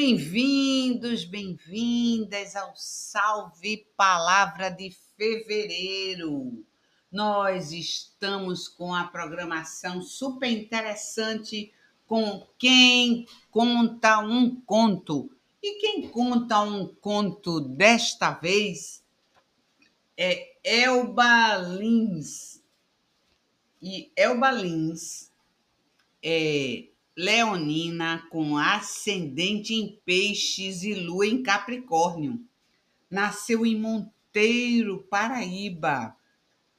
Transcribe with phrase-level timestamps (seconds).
[0.00, 6.64] Bem-vindos, bem-vindas ao Salve Palavra de Fevereiro.
[7.10, 11.74] Nós estamos com a programação super interessante
[12.06, 15.36] com quem conta um conto.
[15.60, 19.04] E quem conta um conto desta vez
[20.16, 22.62] é Elba Lins.
[23.82, 25.32] E Elba Lins
[26.22, 26.86] é
[27.18, 32.40] leonina com ascendente em peixes e lua em Capricórnio.
[33.10, 36.16] Nasceu em Monteiro, Paraíba.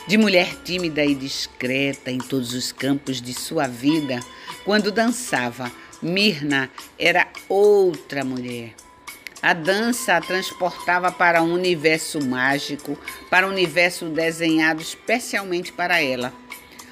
[0.06, 4.20] De mulher tímida e discreta em todos os campos de sua vida,
[4.66, 8.74] quando dançava, Mirna era outra mulher.
[9.42, 16.34] A dança a transportava para um universo mágico, para um universo desenhado especialmente para ela.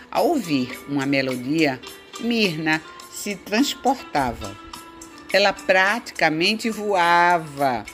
[0.10, 1.82] Ao ouvir uma melodia,
[2.22, 2.82] Mirna
[3.12, 4.58] se transportava.
[5.34, 7.86] Ela praticamente voava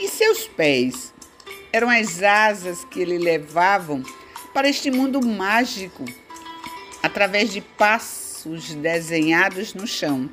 [0.00, 1.14] e seus pés
[1.72, 4.02] eram as asas que lhe levavam
[4.54, 6.04] para este mundo mágico
[7.02, 10.30] através de passos desenhados no chão.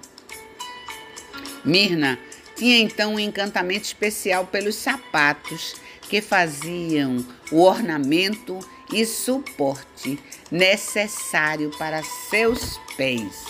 [1.66, 2.20] Mirna
[2.56, 5.76] tinha então um encantamento especial pelos sapatos
[6.08, 8.60] que faziam o ornamento
[8.94, 10.20] e suporte
[10.52, 13.46] necessário para seus pés.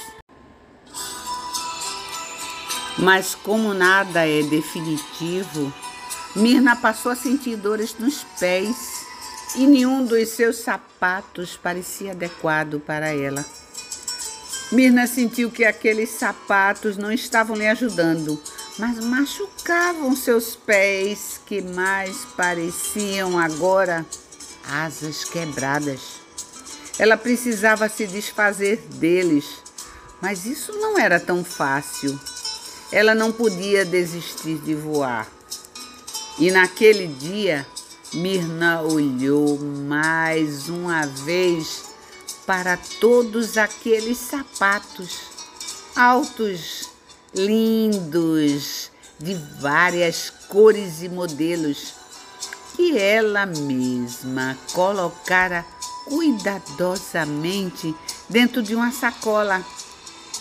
[2.98, 5.74] Mas como nada é definitivo,
[6.36, 8.91] Mirna passou a sentir dores nos pés
[9.56, 13.46] e nenhum dos seus sapatos parecia adequado para ela.
[14.72, 18.42] Mirna sentiu que aqueles sapatos não estavam lhe ajudando,
[18.80, 24.06] mas machucavam seus pés, que mais pareciam agora
[24.64, 26.22] asas quebradas.
[26.98, 29.46] Ela precisava se desfazer deles,
[30.22, 32.18] mas isso não era tão fácil.
[32.92, 35.28] Ela não podia desistir de voar.
[36.40, 37.66] E naquele dia,
[38.14, 41.86] Mirna olhou mais uma vez
[42.46, 45.32] para todos aqueles sapatos
[45.96, 46.90] altos,
[47.34, 51.94] lindos, de várias cores e modelos,
[52.76, 55.66] que ela mesma colocara
[56.06, 57.96] cuidadosamente
[58.28, 59.64] dentro de uma sacola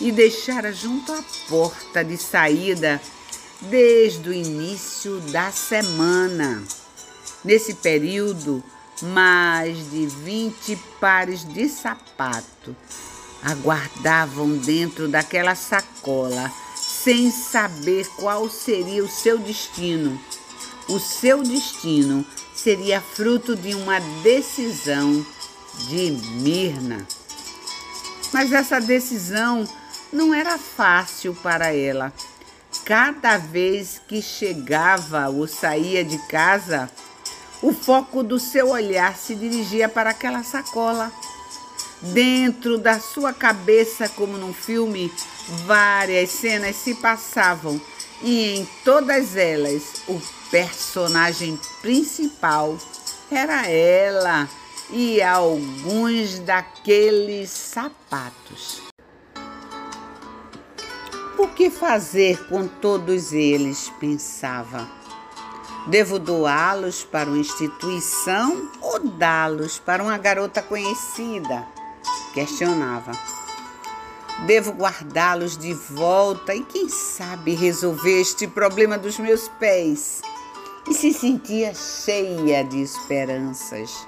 [0.01, 3.01] e deixara junto à porta de saída
[3.61, 6.63] desde o início da semana.
[7.43, 8.63] Nesse período,
[9.01, 12.75] mais de 20 pares de sapato
[13.43, 20.19] aguardavam dentro daquela sacola, sem saber qual seria o seu destino.
[20.87, 25.25] O seu destino seria fruto de uma decisão
[25.87, 27.07] de Mirna.
[28.31, 29.67] Mas essa decisão
[30.13, 32.13] não era fácil para ela.
[32.85, 36.89] Cada vez que chegava ou saía de casa,
[37.61, 41.11] o foco do seu olhar se dirigia para aquela sacola.
[42.01, 45.13] Dentro da sua cabeça, como num filme,
[45.65, 47.79] várias cenas se passavam
[48.23, 50.19] e em todas elas o
[50.49, 52.77] personagem principal
[53.29, 54.49] era ela
[54.89, 58.81] e alguns daqueles sapatos.
[61.37, 63.91] O que fazer com todos eles?
[63.99, 65.00] pensava.
[65.87, 71.65] Devo doá-los para uma instituição ou dá-los para uma garota conhecida?
[72.35, 73.11] Questionava.
[74.45, 80.21] Devo guardá-los de volta e, quem sabe, resolver este problema dos meus pés.
[80.87, 84.07] E se sentia cheia de esperanças.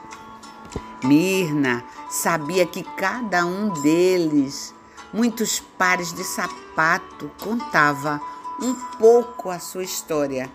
[1.04, 4.76] Mirna sabia que cada um deles,
[5.12, 8.22] muitos pares de sapato, contava
[8.62, 10.52] um pouco a sua história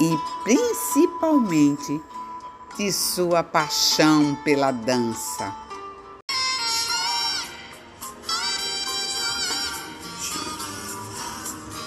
[0.00, 2.00] e principalmente
[2.76, 5.54] de sua paixão pela dança.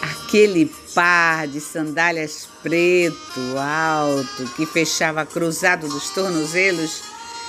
[0.01, 7.03] Aquele par de sandálias preto alto que fechava cruzado dos tornozelos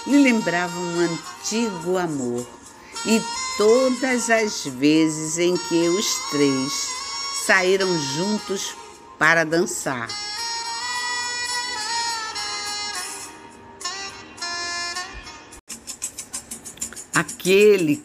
[0.06, 2.46] lhe lembrava um antigo amor.
[3.06, 3.22] E
[3.56, 6.72] todas as vezes em que os três
[7.46, 8.74] saíram juntos
[9.18, 10.08] para dançar.
[17.48, 18.04] Aquele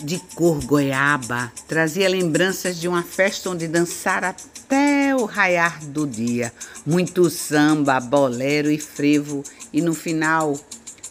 [0.00, 6.52] de cor goiaba trazia lembranças de uma festa onde dançara até o raiar do dia.
[6.84, 10.58] Muito samba, bolero e frevo, e no final,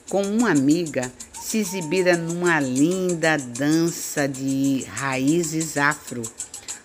[0.10, 1.10] com uma amiga,
[1.42, 6.24] se exibira numa linda dança de raízes afro.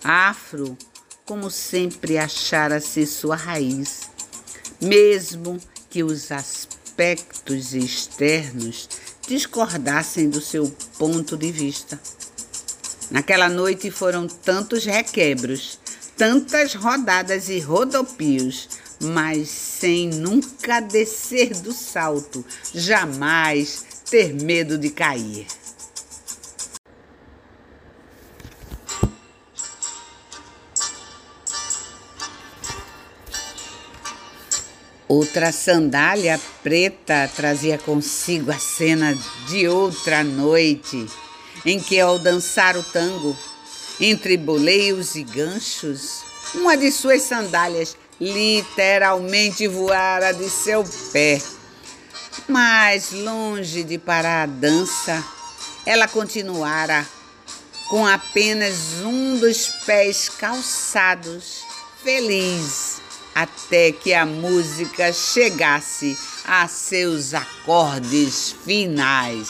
[0.04, 0.78] Afro,
[1.26, 4.02] como sempre achara ser sua raiz,
[4.80, 5.58] mesmo
[5.90, 8.88] que os aspectos externos
[9.28, 12.00] discordassem do seu ponto de vista.
[13.10, 15.78] Naquela noite foram tantos requebros,
[16.16, 18.68] tantas rodadas e rodopios,
[19.00, 22.44] mas sem nunca descer do salto,
[22.74, 25.46] jamais ter medo de cair.
[35.08, 39.16] Outra sandália preta trazia consigo a cena
[39.48, 41.06] de outra noite,
[41.64, 43.34] em que, ao dançar o tango,
[43.98, 46.22] entre boleios e ganchos,
[46.54, 51.40] uma de suas sandálias literalmente voara de seu pé.
[52.46, 55.24] Mas, longe de parar a dança,
[55.86, 57.06] ela continuara
[57.88, 61.64] com apenas um dos pés calçados,
[62.04, 62.87] feliz
[63.40, 69.48] até que a música chegasse a seus acordes finais.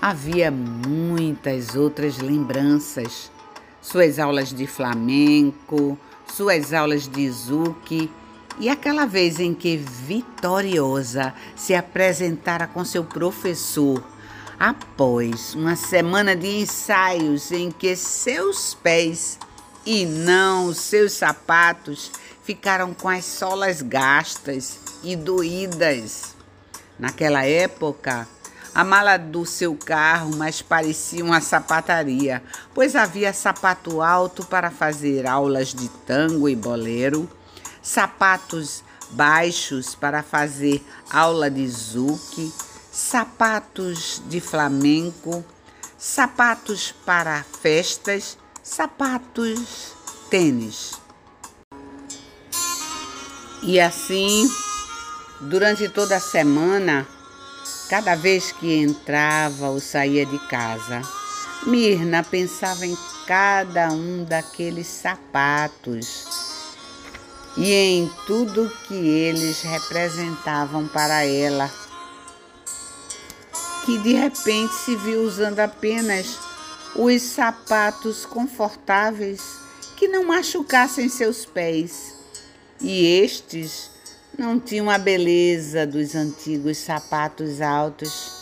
[0.00, 3.30] Havia muitas outras lembranças,
[3.82, 8.10] suas aulas de flamenco, suas aulas de zuki
[8.58, 14.02] e aquela vez em que vitoriosa se apresentara com seu professor
[14.60, 19.38] Após uma semana de ensaios em que seus pés
[19.86, 22.12] e não seus sapatos
[22.42, 26.36] ficaram com as solas gastas e doídas.
[26.98, 28.28] Naquela época,
[28.74, 32.42] a mala do seu carro mais parecia uma sapataria,
[32.74, 37.26] pois havia sapato alto para fazer aulas de tango e bolero,
[37.80, 42.52] sapatos baixos para fazer aula de zuki
[43.00, 45.42] sapatos de flamenco,
[45.98, 49.94] sapatos para festas, sapatos
[50.28, 50.92] tênis.
[53.62, 54.48] E assim,
[55.40, 57.08] durante toda a semana,
[57.88, 61.00] cada vez que entrava ou saía de casa,
[61.66, 62.96] Mirna pensava em
[63.26, 66.26] cada um daqueles sapatos
[67.56, 71.70] e em tudo que eles representavam para ela
[73.84, 76.38] que de repente se viu usando apenas
[76.94, 79.40] os sapatos confortáveis
[79.96, 82.14] que não machucassem seus pés.
[82.80, 83.90] E estes
[84.36, 88.40] não tinham a beleza dos antigos sapatos altos.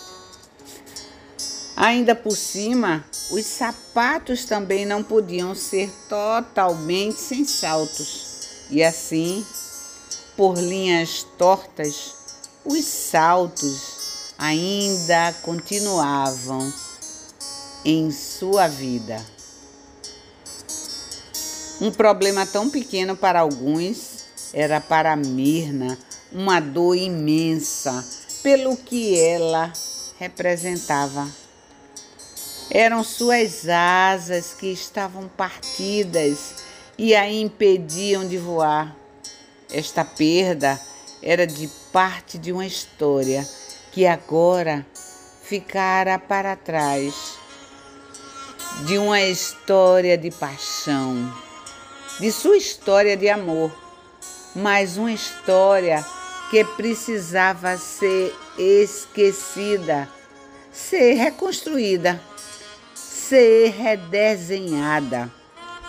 [1.77, 8.67] Ainda por cima, os sapatos também não podiam ser totalmente sem saltos.
[8.71, 9.45] E assim,
[10.37, 12.15] por linhas tortas,
[12.65, 13.98] os saltos
[14.39, 16.73] ainda continuavam
[17.85, 19.21] em sua vida.
[21.81, 25.99] Um problema tão pequeno para alguns era para Mirna
[26.33, 28.05] uma dor imensa
[28.43, 29.73] pelo que ela
[30.19, 31.29] representava.
[32.71, 36.55] Eram suas asas que estavam partidas
[36.97, 38.95] e a impediam de voar.
[39.71, 40.79] Esta perda
[41.23, 43.47] era de parte de uma história
[43.93, 44.87] que agora
[45.43, 47.39] ficara para trás
[48.85, 51.33] de uma história de paixão,
[52.21, 53.73] de sua história de amor,
[54.55, 56.05] mas uma história
[56.51, 60.09] que precisava ser esquecida,
[60.73, 62.21] ser reconstruída,
[62.95, 65.31] ser redesenhada,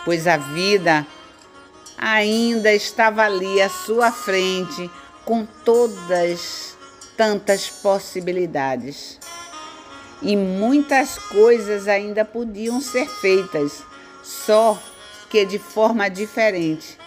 [0.04, 1.06] pois a vida
[1.98, 4.90] ainda estava ali à sua frente
[5.26, 6.69] com todas
[7.20, 9.20] tantas possibilidades.
[10.22, 13.84] E muitas coisas ainda podiam ser feitas,
[14.24, 14.82] só
[15.30, 16.98] que de forma diferente.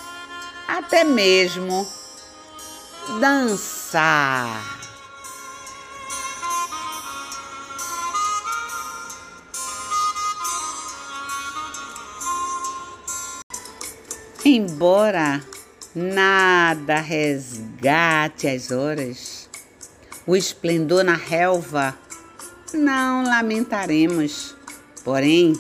[0.69, 1.88] Até mesmo
[3.19, 4.81] dançar.
[14.45, 15.42] Embora
[15.95, 19.31] nada resgate as horas,
[20.26, 21.98] o esplendor na relva
[22.72, 24.56] não lamentaremos,
[25.04, 25.52] porém,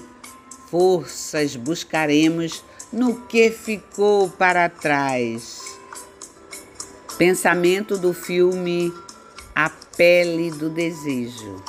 [0.70, 5.60] forças buscaremos no que ficou para trás.
[7.18, 8.92] Pensamento do filme
[9.54, 11.62] A Pele do Desejo.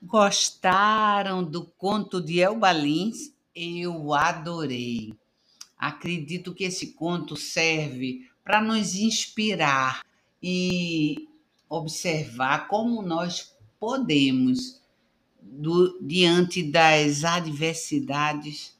[0.00, 3.34] Gostaram do conto de Elba Lins?
[3.54, 5.12] Eu adorei.
[5.76, 10.04] Acredito que esse conto serve para nos inspirar
[10.42, 11.28] e
[11.68, 14.80] observar como nós podemos
[15.40, 18.76] do, diante das adversidades,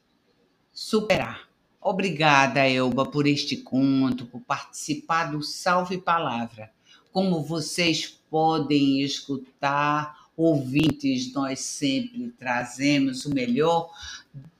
[0.71, 1.47] superar.
[1.81, 6.71] Obrigada, Elba, por este conto, por participar do Salve Palavra.
[7.11, 13.91] Como vocês podem escutar, ouvintes, nós sempre trazemos o melhor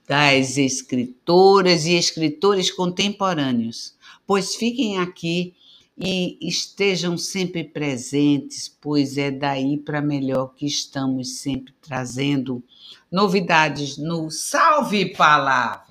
[0.06, 3.94] das escritoras e escritores contemporâneos.
[4.26, 5.54] Pois fiquem aqui
[5.98, 12.62] e estejam sempre presentes, pois é daí para melhor que estamos sempre trazendo
[13.10, 15.85] novidades no Salve Palavra.